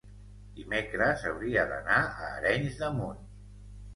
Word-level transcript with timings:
dimecres 0.59 1.25
hauria 1.31 1.65
d'anar 1.71 1.99
a 2.05 2.31
Arenys 2.39 2.79
de 2.79 2.89
Munt. 2.95 3.21